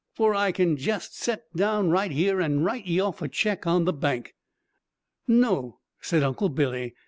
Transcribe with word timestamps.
For 0.15 0.33
I 0.33 0.51
kin 0.51 0.77
jest 0.77 1.15
set 1.15 1.43
down 1.55 1.91
right 1.91 2.09
here 2.09 2.41
and 2.41 2.65
write 2.65 2.87
ye 2.87 2.99
off 2.99 3.21
a 3.21 3.27
check 3.27 3.67
on 3.67 3.85
the 3.85 3.93
bank!" 3.93 4.33
"No," 5.27 5.77
said 5.99 6.23
Uncle 6.23 6.49
Billy. 6.49 6.95